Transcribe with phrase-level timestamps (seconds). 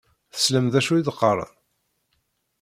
[0.33, 1.51] Teslam d acu i d-qqaṛen?